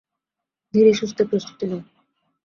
[0.73, 1.81] ধীরেসুস্থে প্রস্তুতী নাও।